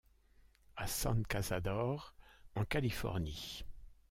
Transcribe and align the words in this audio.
À 0.77 0.87
San 0.87 1.21
Cazador, 1.27 2.15
en 2.55 2.65
Californie. 2.65 3.63